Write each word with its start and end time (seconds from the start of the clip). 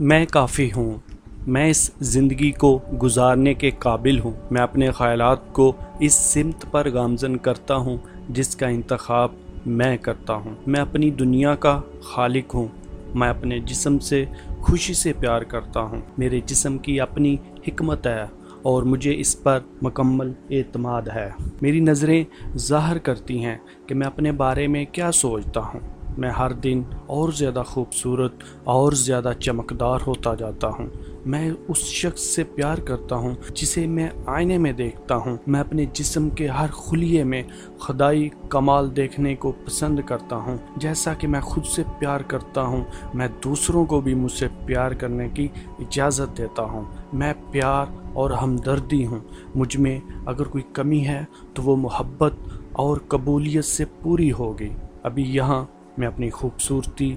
میں 0.00 0.26
کافی 0.30 0.70
ہوں۔ 0.76 0.94
میں 1.46 1.70
اس 1.70 1.90
زندگی 2.00 2.50
کو 2.50 2.78
گزارنے 3.02 3.54
کے 3.54 3.70
قابل 3.70 4.20
ہوں۔ 4.20 4.30
میں 4.50 4.62
اپنے 4.62 4.90
خیالات 4.90 5.52
کو 5.52 5.72
اس 6.00 6.14
سمت 6.14 6.64
پر 6.70 6.92
گامزن 6.94 7.36
کرتا 7.36 7.76
ہوں 7.76 7.96
جس 8.28 8.56
کا 8.56 8.66
انتخاب 8.66 9.28
میں 9.66 9.96
کرتا 9.96 10.34
ہوں۔ 10.34 10.54
میں 10.66 10.80
اپنی 10.80 11.10
دنیا 11.10 11.54
کا 11.54 11.80
خالق 12.02 12.54
ہوں۔ 12.54 12.68
میں 13.14 13.28
اپنے 13.28 13.58
جسم 13.58 13.98
سے 13.98 14.24
خوشی 14.60 14.94
سے 14.94 15.12
پیار 15.12 15.42
کرتا 15.42 15.80
ہوں۔ 15.80 16.00
میرے 16.18 16.40
جسم 16.46 16.78
کی 16.78 17.00
اپنی 17.00 17.36
حکمت 17.68 18.06
ہے 18.06 18.24
اور 18.62 18.82
مجھے 18.82 19.14
اس 19.18 19.42
پر 19.42 19.58
مکمل 19.82 20.32
اعتماد 20.50 21.02
ہے۔ 21.02 21.30
میری 21.62 21.80
نظریں 21.80 22.24
ظاہر 22.56 22.98
کرتی 22.98 23.44
ہیں 23.44 23.58
کہ 23.86 23.94
میں 23.94 24.06
اپنے 24.06 24.32
بارے 24.32 24.66
میں 24.66 24.84
کیا 24.92 25.12
سوچتا 25.12 25.60
ہوں۔ 25.60 25.80
میں 26.18 26.30
ہر 26.30 26.52
دن 26.52 26.82
اور 27.06 27.28
زیادہ 27.28 27.62
خوبصورت 27.66 28.32
اور 28.64 28.92
زیادہ 28.92 29.32
چمکدار 29.40 29.98
ہوتا 30.06 30.34
جاتا 30.34 30.68
ہوں۔ 30.68 30.86
میں 31.26 31.50
اس 31.68 31.76
شخص 31.76 32.20
سے 32.20 32.44
پیار 32.44 32.78
کرتا 32.78 33.16
ہوں 33.16 33.34
جسے 33.54 33.86
میں 33.86 34.08
آئینے 34.26 34.58
میں 34.58 34.72
دیکھتا 34.72 35.16
ہوں۔ 35.16 35.36
میں 35.46 35.60
اپنے 35.60 35.84
جسم 35.92 36.30
کے 36.30 36.48
ہر 36.48 36.66
خلیے 36.66 37.24
میں 37.24 37.42
خدائی 37.78 38.28
کمال 38.48 38.96
دیکھنے 38.96 39.34
کو 39.34 39.52
پسند 39.64 40.00
کرتا 40.06 40.36
ہوں۔ 40.36 40.56
جیسا 40.76 41.14
کہ 41.14 41.28
میں 41.28 41.40
خود 41.40 41.64
سے 41.64 41.82
پیار 41.98 42.20
کرتا 42.20 42.62
ہوں، 42.62 42.84
میں 43.14 43.28
دوسروں 43.44 43.84
کو 43.84 44.00
بھی 44.00 44.14
مجھ 44.14 44.32
سے 44.32 44.48
پیار 44.66 44.90
کرنے 44.90 45.28
کی 45.28 45.48
اجازت 45.78 46.38
دیتا 46.38 46.62
ہوں۔ 46.62 46.84
میں 47.12 47.34
پیار 47.50 47.86
اور 48.12 48.30
ہمدردی 48.30 49.06
ہوں۔ 49.06 49.18
مجھ 49.54 49.76
میں 49.76 50.00
اگر 50.26 50.44
کوئی 50.44 50.64
کمی 50.72 51.06
ہے 51.06 51.24
تو 51.54 51.62
وہ 51.62 51.76
محبت 51.76 52.32
اور 52.72 52.96
قبولیت 53.08 53.64
سے 53.64 53.84
پوری 54.02 54.32
ہوگی۔ 54.32 54.68
ابھی 55.02 55.22
یہاں 55.22 55.64
میں 55.98 56.06
اپنی 56.06 56.30
خوبصورتی، 56.30 57.16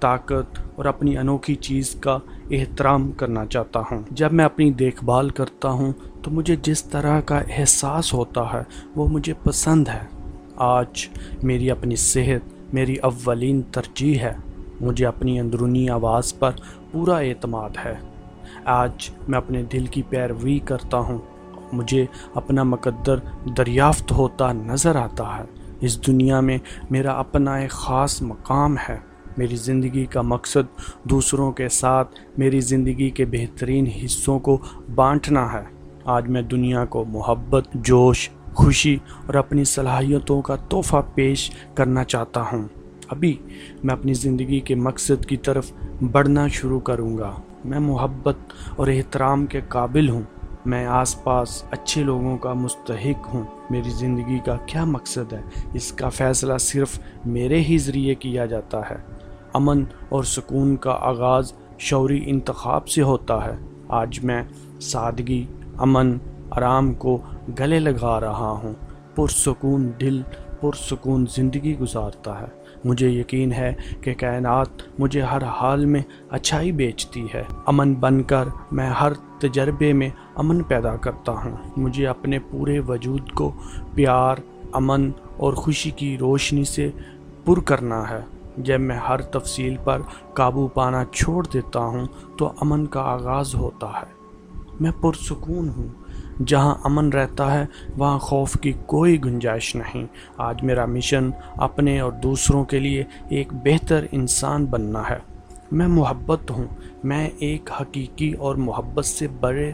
طاقت 0.00 0.60
اور 0.76 0.84
اپنی 0.84 1.18
انوکھی 1.18 1.54
چیز 1.54 1.94
کا 1.94 2.18
احترام 2.50 3.12
کرنا 3.12 3.46
چاہتا 3.46 3.80
ہوں۔ 3.80 4.02
جب 4.10 4.32
میں 4.32 4.44
اپنی 4.44 4.70
دیکھ 4.70 5.04
بھال 5.04 5.30
کرتا 5.30 5.70
ہوں 5.70 5.92
تو 6.22 6.30
مجھے 6.30 6.56
جس 6.62 6.84
طرح 6.84 7.20
کا 7.20 7.38
احساس 7.38 8.14
ہوتا 8.14 8.52
ہے 8.52 8.62
وہ 8.96 9.08
مجھے 9.08 9.32
پسند 9.44 9.88
ہے۔ 9.88 10.04
آج 10.56 11.08
میری 11.42 11.70
اپنی 11.70 11.96
صحت، 11.96 12.74
میری 12.74 12.96
اولین 12.96 13.62
ترجیح 13.62 14.18
ہے۔ 14.18 14.36
مجھے 14.80 15.06
اپنی 15.06 15.40
اندرونی 15.40 15.90
آواز 15.90 16.38
پر 16.38 16.50
پورا 16.92 17.16
اعتماد 17.16 17.70
ہے۔ 17.84 17.94
آج 18.64 19.10
میں 19.28 19.38
اپنے 19.38 19.62
دل 19.62 19.86
کی 19.86 20.02
پیروی 20.08 20.58
کرتا 20.58 20.98
ہوں 20.98 21.18
مجھے 21.72 22.06
اپنا 22.34 22.62
مقدر 22.62 23.16
دریافت 23.56 24.12
ہوتا 24.12 24.52
نظر 24.52 24.96
آتا 24.96 25.38
ہے۔ 25.38 25.55
اس 25.80 26.06
دنیا 26.06 26.40
میں 26.40 26.58
میرا 26.90 27.12
اپنا 27.12 27.54
ایک 27.54 27.70
خاص 27.70 28.22
مقام 28.22 28.76
ہے۔ 28.88 28.98
میری 29.36 29.56
زندگی 29.56 30.06
کا 30.06 30.22
مقصد 30.22 30.78
دوسروں 31.04 31.52
کے 31.52 31.68
ساتھ 31.68 32.14
میری 32.38 32.60
زندگی 32.60 33.10
کے 33.10 33.24
بہترین 33.24 33.86
حصوں 33.86 34.38
کو 34.38 34.58
بانٹنا 34.94 35.52
ہے۔ 35.52 35.64
آج 36.04 36.28
میں 36.28 36.42
دنیا 36.42 36.84
کو 36.84 37.04
محبت، 37.04 37.68
جوش، 37.74 38.30
خوشی 38.54 38.96
اور 39.26 39.34
اپنی 39.34 39.64
صلاحیتوں 39.64 40.42
کا 40.42 40.56
تحفہ 40.56 40.96
پیش 41.14 41.50
کرنا 41.74 42.04
چاہتا 42.04 42.40
ہوں۔ 42.52 42.62
ابھی 43.08 43.36
میں 43.84 43.94
اپنی 43.94 44.14
زندگی 44.14 44.60
کے 44.60 44.74
مقصد 44.74 45.26
کی 45.26 45.36
طرف 45.36 45.72
بڑھنا 46.12 46.48
شروع 46.48 46.80
کروں 46.80 47.18
گا۔ 47.18 47.32
میں 47.64 47.78
محبت 47.78 48.36
اور 48.76 48.86
احترام 48.86 49.46
کے 49.46 49.60
قابل 49.68 50.08
ہوں۔ 50.08 50.22
میں 50.66 50.86
آس 50.86 51.24
پاس 51.24 51.64
اچھے 51.70 52.02
لوگوں 52.02 52.38
کا 52.38 52.52
مستحق 52.52 53.34
ہوں۔ 53.34 53.42
میری 53.70 53.90
زندگی 53.90 54.38
کا 54.38 54.56
کیا 54.66 54.84
مقصد 54.84 55.32
ہے؟ 55.32 55.40
اس 55.72 55.92
کا 55.92 56.08
فیصلہ 56.08 56.58
صرف 56.58 57.00
میرے 57.26 57.60
ہی 57.60 57.78
ذریعے 57.78 58.14
کیا 58.14 58.46
جاتا 58.46 58.90
ہے۔ 58.90 58.96
امن 59.52 59.84
اور 60.08 60.22
سکون 60.22 60.76
کا 60.76 60.90
آغاز 60.90 61.52
شعوری 61.78 62.22
انتخاب 62.26 62.88
سے 62.88 63.02
ہوتا 63.02 63.44
ہے۔ 63.44 63.56
آج 63.88 64.24
میں 64.24 64.42
سادگی، 64.80 65.46
امن، 65.76 66.18
آرام 66.50 66.94
کو 66.94 67.18
گلے 67.58 67.78
لگا 67.78 68.20
رہا 68.20 68.50
ہوں۔ 68.50 68.72
پرسکون 69.16 69.90
دل، 70.00 70.22
پرسکون 70.60 71.24
زندگی 71.34 71.78
گزارتا 71.78 72.40
ہے۔ 72.40 72.65
مجھے 72.86 73.08
یقین 73.08 73.52
ہے 73.52 73.74
کہ 74.00 74.14
کائنات 74.14 74.68
مجھے 74.98 75.22
ہر 75.22 75.44
حال 75.44 75.86
میں 75.86 76.02
اچھائی 76.30 76.72
بیچتی 76.72 77.26
ہے۔ 77.34 77.42
امن 77.66 77.94
بن 77.94 78.22
کر 78.22 78.44
میں 78.72 78.90
ہر 78.90 79.12
تجربے 79.38 79.92
میں 79.92 80.08
امن 80.34 80.62
پیدا 80.62 80.96
کرتا 80.96 81.32
ہوں۔ 81.32 81.56
مجھے 81.76 82.06
اپنے 82.06 82.38
پورے 82.38 82.80
وجود 82.80 83.30
کو 83.30 83.52
پیار، 83.94 84.36
امن 84.72 85.10
اور 85.36 85.52
خوشی 85.52 85.90
کی 85.90 86.18
روشنی 86.18 86.64
سے 86.64 86.90
پر 87.44 87.60
کرنا 87.60 88.10
ہے۔ 88.10 88.20
جب 88.56 88.80
میں 88.80 88.96
ہر 88.96 89.22
تفصیل 89.22 89.76
پر 89.84 90.00
قابو 90.34 90.68
پانا 90.68 91.04
چھوڑ 91.12 91.46
دیتا 91.54 91.80
ہوں 91.80 92.06
تو 92.38 92.52
امن 92.60 92.86
کا 92.86 93.00
آغاز 93.00 93.54
ہوتا 93.54 93.86
ہے۔ 93.86 94.16
میں 94.80 94.90
پرسکون 95.00 95.68
ہوں۔ 95.68 95.88
جہاں 96.46 96.74
امن 96.84 97.08
رہتا 97.08 97.54
ہے، 97.54 97.66
وہاں 97.96 98.18
خوف 98.18 98.56
کی 98.60 98.72
کوئی 98.86 99.24
گنجائش 99.24 99.76
نہیں۔ 99.76 100.06
آج 100.36 100.62
میرا 100.62 100.86
مشن 100.86 101.30
اپنے 101.56 102.00
اور 102.00 102.12
دوسروں 102.12 102.64
کے 102.64 102.78
لیے 102.78 103.04
ایک 103.28 103.52
بہتر 103.52 104.04
انسان 104.12 104.64
بننا 104.64 105.02
ہے۔ 105.10 105.18
میں 105.72 105.88
محبت 105.88 106.50
ہوں۔ 106.50 106.64
میں 107.04 107.30
ایک 107.38 107.70
حقیقی 107.80 108.32
اور 108.32 108.56
محبت 108.56 109.04
سے 109.04 109.28
بڑے 109.40 109.72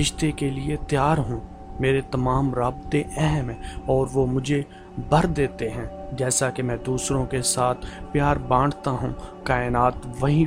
رشتے 0.00 0.30
کے 0.30 0.50
لیے 0.50 0.76
تیار 0.88 1.18
ہوں۔ 1.18 1.40
میرے 1.80 2.00
تمام 2.00 2.54
رابطے 2.54 3.02
اہم 3.16 3.50
ہیں 3.50 3.62
اور 3.86 4.06
وہ 4.12 4.26
مجھے 4.26 4.62
بھر 5.08 5.26
دیتے 5.26 5.70
ہیں۔ 5.70 5.86
جیسا 6.12 6.50
کہ 6.50 6.62
میں 6.62 6.76
دوسروں 6.86 7.26
کے 7.26 7.42
ساتھ 7.42 7.86
پیار 8.12 8.36
بانٹتا 8.36 8.90
ہوں، 8.90 9.10
کائنات 9.42 9.92
وہی 10.20 10.44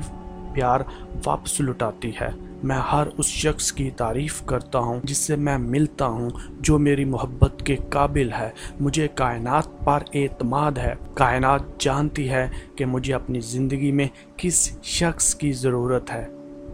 پیار 0.57 0.79
واپس 1.25 1.62
لٹاتی 1.62 2.12
ہے۔ 2.22 2.29
میں 2.63 2.75
ہر 2.75 3.07
اس 3.18 3.25
شخص 3.25 3.72
کی 3.72 3.90
تعریف 3.90 4.41
کرتا 4.45 4.79
ہوں 4.79 5.00
جس 5.03 5.18
سے 5.18 5.35
میں 5.35 5.57
ملتا 5.57 6.06
ہوں 6.06 6.29
جو 6.59 6.79
میری 6.79 7.06
محبت 7.06 7.66
کے 7.66 7.75
قابل 7.90 8.29
ہے۔ 8.40 8.50
مجھے 8.79 9.07
کائنات 9.16 9.63
پر 9.85 10.03
اعتماد 10.13 10.72
ہے۔ 10.78 10.94
کائنات 11.13 11.62
جانتی 11.79 12.29
ہے 12.29 12.50
کہ 12.75 12.85
مجھے 12.85 13.13
اپنی 13.13 13.40
زندگی 13.40 13.91
میں 13.91 14.07
کس 14.38 14.79
شخص 14.84 15.35
کی 15.35 15.51
ضرورت 15.51 16.12
ہے۔ 16.12 16.28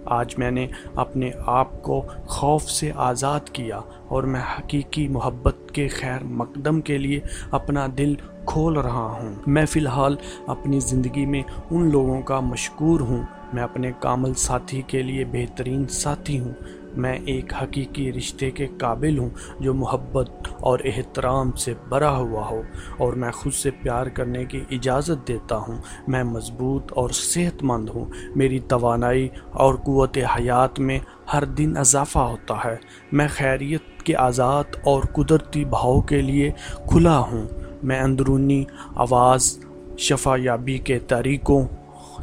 آج 0.06 0.34
میں 0.38 0.52
نے 0.52 0.68
اپنے 0.96 1.32
آپ 1.46 1.84
کو 1.84 2.02
خوف 2.28 2.64
سے 2.64 2.92
آزاد 2.96 3.40
کیا 3.50 3.80
اور 4.08 4.24
میں 4.24 4.42
حقیقی 4.42 5.08
محبت 5.08 5.56
کے 5.74 5.88
خیر 5.88 6.24
مقدم 6.24 6.82
کے 6.82 6.98
لیے 6.98 7.20
اپنا 7.52 7.88
دل 7.98 8.16
کھول 8.46 8.78
رہا 8.78 9.18
ہوں۔ 9.22 9.36
میں 9.48 9.66
فی 9.66 9.80
الحال 9.80 10.16
اپنی 10.48 10.80
زندگی 10.80 11.26
میں 11.26 11.44
ان 11.72 11.92
لوگوں 11.92 12.22
کا 12.22 12.40
مشکور 12.40 13.00
ہوں 13.00 13.24
میں 13.54 13.64
اپنے 13.64 13.92
کامل 14.00 14.34
ساتھی 14.34 14.82
کے 14.82 15.02
لیے 15.02 15.26
بہترین 15.26 15.88
ساتھی 15.88 16.40
ہوں۔ 16.40 16.52
میں 16.98 17.20
ایک 17.26 17.54
حقیقی 17.54 18.14
رشتے 18.14 18.52
کے 18.52 18.68
قابل 18.80 19.18
ہوں 19.18 19.30
جو 19.60 19.74
محبت 19.74 20.32
اور 20.60 20.80
احترام 20.86 21.52
سے 21.52 21.74
بھرا 21.90 22.18
ہوا 22.18 22.48
ہو 22.48 22.62
اور 22.98 23.14
میں 23.14 23.32
خود 23.32 23.54
سے 23.54 23.72
پیار 23.72 24.06
کرنے 24.06 24.46
کی 24.46 24.64
اجازت 24.72 25.28
دیتا 25.28 25.58
ہوں۔ 25.58 25.76
میں 26.08 26.24
مضبوط 26.24 26.94
اور 26.96 27.10
صحت 27.10 27.64
مند 27.64 27.90
ہوں۔ 27.90 28.06
میری 28.36 28.60
توانائی 28.60 29.30
اور 29.52 29.76
قوت 29.76 30.18
حیات 30.18 30.80
میں 30.80 31.00
ہر 31.34 31.46
دن 31.46 31.78
اضافہ 31.78 32.20
ہوتا 32.20 32.56
ہے۔ 32.66 32.76
میں 33.12 33.28
خیریت 33.32 34.04
کے 34.04 34.16
آزاد 34.16 34.64
اور 34.84 35.04
قدرتی 35.04 35.66
بھاؤ 35.66 36.02
کے 36.02 36.22
لیے 36.22 36.52
کھلا 36.90 37.20
ہوں۔ 37.20 37.48
میں 37.84 38.00
اندرونی 38.00 38.64
آواز 38.96 39.60
شفا 39.98 40.36
یابی 40.38 40.78
کے 40.78 41.00
طریقوں 41.00 41.66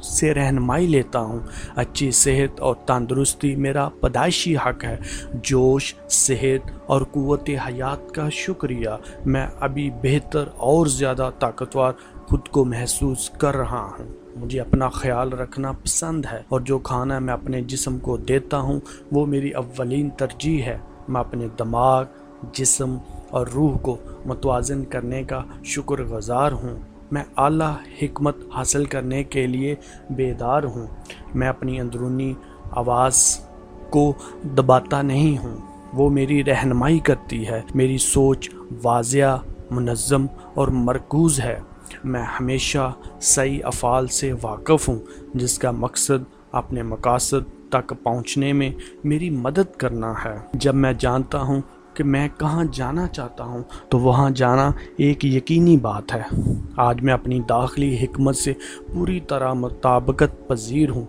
سے 0.02 0.34
رہنمائی 0.34 0.86
لیتا 0.86 1.18
ہوں۔ 1.18 1.38
اچھی 1.76 2.10
صحت 2.10 2.60
اور 2.60 2.74
تندرستی 2.74 3.56
میرا 3.56 3.88
پیدائشی 3.88 4.56
حق 4.56 4.84
ہے۔ 4.84 4.96
جوش، 5.42 5.94
صحت 6.08 6.70
اور 6.86 7.02
قوت 7.02 7.50
حیات 7.66 8.14
کا 8.14 8.28
شکریہ۔ 8.28 8.88
میں 9.26 9.46
ابھی 9.60 9.90
بہتر 10.02 10.44
اور 10.56 10.86
زیادہ 10.86 11.30
طاقتور 11.38 11.92
خود 12.26 12.48
کو 12.48 12.64
محسوس 12.64 13.30
کر 13.30 13.56
رہا 13.56 13.90
ہوں۔ 13.98 14.06
مجھے 14.36 14.60
اپنا 14.60 14.88
خیال 14.88 15.32
رکھنا 15.32 15.72
پسند 15.72 16.24
ہے 16.32 16.42
اور 16.48 16.60
جو 16.60 16.78
کھانا 16.78 17.18
میں 17.18 17.34
اپنے 17.34 17.62
جسم 17.62 17.98
کو 17.98 18.16
دیتا 18.16 18.58
ہوں، 18.58 18.80
وہ 19.12 19.26
میری 19.26 19.50
اولین 19.50 20.10
ترجیح 20.10 20.62
ہے۔ 20.62 20.78
میں 21.08 21.20
اپنے 21.20 21.46
دماغ، 21.58 22.04
جسم 22.52 22.96
اور 23.30 23.46
روح 23.46 23.78
کو 23.78 23.96
متوازن 24.26 24.84
کرنے 24.84 25.22
کا 25.22 25.44
شکر 25.64 26.02
گزار 26.02 26.52
ہوں۔ 26.52 26.99
میں 27.10 27.24
اعلیٰ 27.36 27.76
حکمت 28.02 28.36
حاصل 28.54 28.84
کرنے 28.84 29.24
کے 29.24 29.46
لیے 29.46 29.74
بیدار 30.10 30.62
ہوں۔ 30.62 30.86
میں 31.34 31.48
اپنی 31.48 31.80
اندرونی 31.80 32.34
آواز 32.70 33.40
کو 33.90 34.12
دباتا 34.42 35.02
نہیں 35.02 35.38
ہوں۔ 35.38 35.56
وہ 35.92 36.10
میری 36.10 36.44
رہنمائی 36.44 36.98
کرتی 36.98 37.48
ہے۔ 37.48 37.62
میری 37.74 37.98
سوچ 37.98 38.50
واضح، 38.82 39.36
منظم 39.70 40.26
اور 40.54 40.68
مرکوز 40.68 41.40
ہے۔ 41.40 41.60
میں 42.04 42.22
ہمیشہ 42.22 42.92
صحیح 43.20 43.60
افعال 43.64 44.06
سے 44.06 44.32
واقف 44.42 44.88
ہوں، 44.88 44.98
جس 45.34 45.58
کا 45.58 45.70
مقصد 45.70 46.24
اپنے 46.52 46.82
مقاصد 46.82 47.70
تک 47.70 47.94
پہنچنے 48.02 48.52
میں 48.52 48.70
میری 49.04 49.30
مدد 49.30 49.76
کرنا 49.76 50.14
ہے۔ 50.24 50.36
جب 50.54 50.74
میں 50.74 50.92
جانتا 50.98 51.40
ہوں 51.40 51.60
کہ 52.00 52.04
میں 52.04 52.28
کہاں 52.38 52.64
جانا 52.72 53.06
چاہتا 53.06 53.44
ہوں، 53.44 53.62
تو 53.88 53.98
وہاں 53.98 54.30
جانا 54.30 54.70
ایک 54.96 55.24
یقینی 55.24 55.76
بات 55.76 56.14
ہے۔ 56.14 56.22
آج 56.76 57.02
میں 57.02 57.14
اپنی 57.14 57.40
داخلی 57.48 57.96
حکمت 58.02 58.36
سے 58.36 58.52
پوری 58.92 59.20
طرح 59.20 59.52
مطابقت 59.52 60.48
پذیر 60.48 60.90
ہوں۔ 60.90 61.04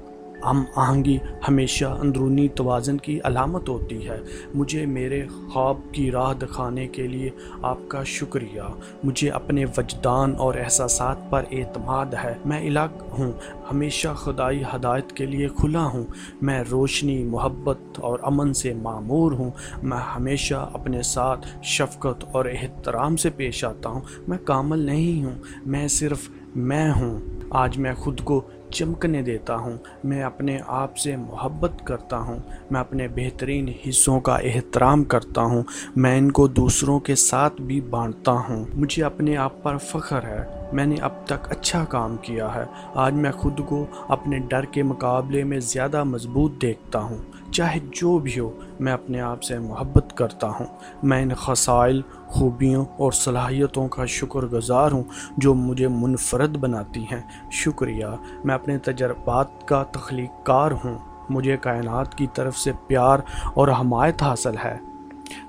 ہم 0.45 0.63
آہنگی 0.75 1.17
ہمیشہ 1.47 1.85
اندرونی 1.85 2.47
توازن 2.47 2.97
کی 2.97 3.19
علامت 3.23 3.69
ہوتی 3.69 4.09
ہے۔ 4.09 4.19
مجھے 4.55 4.85
میرے 4.85 5.25
خواب 5.53 5.77
کی 5.91 6.11
راہ 6.11 6.33
دکھانے 6.33 6.87
کے 6.87 7.07
لیے 7.07 7.29
آپ 7.61 7.77
کا 7.87 8.03
شکریہ۔ 8.03 8.61
مجھے 9.03 9.29
اپنے 9.29 9.65
وجدان 9.65 10.33
اور 10.37 10.53
احساسات 10.53 11.17
پر 11.29 11.43
اعتماد 11.51 12.05
ہے۔ 12.23 12.33
میں 12.45 12.67
الگ 12.67 13.03
ہوں، 13.19 13.31
ہمیشہ 13.71 14.07
خدائی 14.07 14.63
ہدایت 14.75 15.11
کے 15.11 15.25
لیے 15.25 15.47
کھلا 15.47 15.85
ہوں۔ 15.85 16.03
میں 16.41 16.63
روشنی، 16.71 17.23
محبت 17.23 17.77
اور 17.97 18.19
امن 18.21 18.53
سے 18.53 18.73
معمور 18.73 19.31
ہوں۔ 19.31 19.51
میں 19.83 19.97
ہمیشہ 19.97 20.69
اپنے 20.73 21.01
ساتھ 21.01 21.47
شفقت 21.63 22.25
اور 22.31 22.45
احترام 22.45 23.17
سے 23.17 23.29
پیش 23.29 23.65
آتا 23.65 23.89
ہوں۔ 23.89 24.01
میں 24.27 24.37
کامل 24.37 24.79
نہیں 24.79 25.23
ہوں، 25.23 25.35
میں 25.65 25.87
صرف 25.87 26.29
میں 26.55 26.91
ہوں۔ 26.91 27.19
آج 27.49 27.77
میں 27.77 27.93
خود 27.93 28.21
کو 28.21 28.41
چمکنے 28.71 29.21
دیتا 29.21 29.55
ہوں۔ 29.55 29.77
میں 30.03 30.23
اپنے 30.23 30.59
آپ 30.67 30.97
سے 30.97 31.15
محبت 31.15 31.71
کرتا 31.83 32.17
ہوں۔ 32.17 32.37
میں 32.71 32.79
اپنے 32.79 33.07
بہترین 33.07 33.71
حصوں 33.89 34.19
کا 34.19 34.35
احترام 34.35 35.03
کرتا 35.03 35.41
ہوں۔ 35.41 35.63
میں 35.95 36.17
ان 36.17 36.31
کو 36.31 36.47
دوسروں 36.47 36.99
کے 36.99 37.15
ساتھ 37.15 37.61
بھی 37.61 37.81
بانٹتا 37.81 38.31
ہوں۔ 38.31 38.65
مجھے 38.75 39.03
اپنے 39.03 39.37
آپ 39.37 39.63
پر 39.63 39.77
فخر 39.77 40.23
ہے۔ 40.23 40.60
میں 40.73 40.85
نے 40.85 40.95
اب 41.01 41.11
تک 41.25 41.51
اچھا 41.51 41.85
کام 41.85 42.17
کیا 42.17 42.55
ہے۔ 42.55 42.63
آج 42.95 43.13
میں 43.13 43.31
خود 43.31 43.61
کو 43.67 43.85
اپنے 44.07 44.39
ڈر 44.39 44.65
کے 44.65 44.83
مقابلے 44.83 45.43
میں 45.43 45.59
زیادہ 45.59 46.03
مضبوط 46.03 46.61
دیکھتا 46.61 46.99
ہوں۔ 46.99 47.17
چاہے 47.51 47.79
جو 47.91 48.19
بھی 48.19 48.39
ہو، 48.39 48.51
میں 48.79 48.93
اپنے 48.93 49.21
آپ 49.21 49.43
سے 49.43 49.59
محبت 49.59 50.17
کرتا 50.17 50.47
ہوں۔ 50.47 50.65
میں 51.03 51.21
ان 51.21 51.33
خسائل، 51.33 52.01
خوبیوں 52.27 52.85
اور 52.97 53.11
صلاحیتوں 53.11 53.87
کا 53.87 54.05
شکر 54.05 54.39
گزار 54.39 54.91
ہوں 54.91 55.03
جو 55.37 55.53
مجھے 55.53 55.87
منفرد 55.87 56.57
بناتی 56.57 57.03
ہیں۔ 57.03 57.51
شکریہ، 57.51 58.05
میں 58.43 58.55
اپنے 58.55 58.77
تجربات 58.77 59.67
کا 59.67 59.83
تخلیق 59.83 60.45
کار 60.45 60.71
ہوں۔ 60.71 60.97
مجھے 61.29 61.57
کائنات 61.57 62.15
کی 62.15 62.27
طرف 62.33 62.57
سے 62.57 62.71
پیار 62.87 63.19
اور 63.53 63.67
حمایت 63.67 64.23
حاصل 64.23 64.55
ہے۔ 64.63 64.90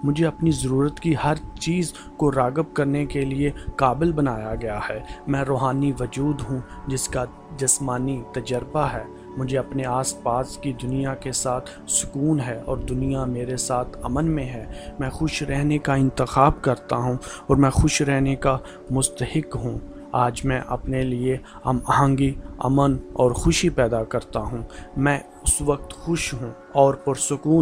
مجھے 0.03 0.27
اپنی 0.27 0.51
ضرورت 0.51 1.01
کی 1.01 1.15
ہر 1.25 1.35
چیز 1.61 1.93
کو 2.17 2.33
راغب 2.33 2.75
کرنے 2.75 3.07
کے 3.07 3.21
لیے 3.21 3.51
قابل 3.77 4.13
بنایا 4.13 4.55
گیا 4.55 4.81
ہے۔ 4.91 5.01
میں 5.27 5.45
روحانی 5.45 5.93
وجود 6.01 6.43
ہوں، 6.51 6.59
جس 6.87 7.09
کا 7.09 7.25
جسمانی 7.57 8.23
تجربہ 8.33 8.89
ہے۔ 8.93 9.03
مجھے 9.37 9.59
اپنے 9.59 9.85
آس 9.85 10.23
پاس 10.23 10.59
کی 10.59 10.73
دنیا 10.73 11.15
کے 11.15 11.33
ساتھ 11.33 11.71
سکون 11.89 12.41
ہے 12.41 12.63
اور 12.67 12.77
دنیا 12.77 13.25
میرے 13.25 13.57
ساتھ 13.57 13.99
امن 14.03 14.25
میں 14.25 14.45
ہے۔ 14.45 14.67
میں 14.99 15.11
خوش 15.11 15.43
رہنے 15.43 15.79
کا 15.79 15.95
انتخاب 15.95 16.53
کرتا 16.63 16.97
ہوں 16.97 17.15
اور 17.47 17.57
میں 17.57 17.71
خوش 17.71 18.03
رہنے 18.03 18.37
کا 18.37 18.59
مستحق 18.91 19.57
ہوں۔ 19.57 19.79
آج 20.13 20.45
میں 20.45 20.61
اپنے 20.67 21.03
لیے 21.03 21.37
ہم 21.67 21.79
آہنگی، 21.87 22.35
امن 22.59 22.97
اور 23.13 23.31
خوشی 23.31 23.69
پیدا 23.69 24.05
کرتا 24.05 24.41
ہوں۔ 24.41 24.59
میں 24.97 25.21
اس 25.43 25.63
وقت 25.63 25.93
خوش 25.93 26.35
ہوں 26.35 26.51
اور 26.73 26.95
پرسکون 26.95 27.51